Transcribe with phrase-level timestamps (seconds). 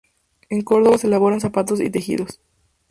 [0.49, 2.41] En Córdoba se elaboraban zapatos y tejidos.